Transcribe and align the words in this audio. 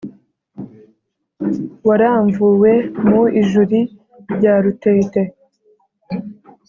Waramvuwe 1.87 2.71
mu 3.07 3.21
ijuli 3.41 3.79
rya 4.33 4.53
Rutete 4.63 5.21